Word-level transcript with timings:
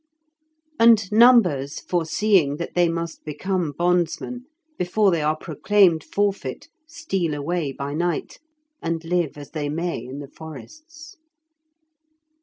And 0.79 1.11
numbers, 1.11 1.79
foreseeing 1.79 2.57
that 2.57 2.73
they 2.73 2.89
must 2.89 3.23
become 3.23 3.71
bondsmen, 3.71 4.45
before 4.75 5.11
they 5.11 5.21
are 5.21 5.35
proclaimed 5.37 6.03
forfeit 6.03 6.69
steal 6.87 7.35
away 7.35 7.71
by 7.71 7.93
night, 7.93 8.39
and 8.81 9.03
live 9.05 9.37
as 9.37 9.51
they 9.51 9.69
may 9.69 10.03
in 10.03 10.17
the 10.17 10.27
forests. 10.27 11.17